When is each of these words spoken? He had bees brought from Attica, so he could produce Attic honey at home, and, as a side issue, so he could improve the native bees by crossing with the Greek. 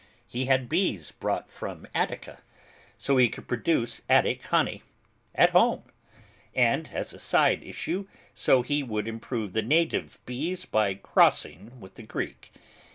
He 0.27 0.45
had 0.45 0.67
bees 0.67 1.11
brought 1.11 1.51
from 1.51 1.85
Attica, 1.93 2.39
so 2.97 3.17
he 3.17 3.29
could 3.29 3.47
produce 3.47 4.01
Attic 4.09 4.43
honey 4.47 4.81
at 5.35 5.51
home, 5.51 5.83
and, 6.55 6.89
as 6.91 7.13
a 7.13 7.19
side 7.19 7.61
issue, 7.63 8.07
so 8.33 8.63
he 8.63 8.83
could 8.83 9.07
improve 9.07 9.53
the 9.53 9.61
native 9.61 10.17
bees 10.25 10.65
by 10.65 10.95
crossing 10.95 11.79
with 11.79 11.93
the 11.93 12.01
Greek. 12.01 12.51